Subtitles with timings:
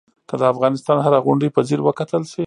[0.29, 2.39] که د افغانستان هره غونډۍ په ځیر وکتل شي.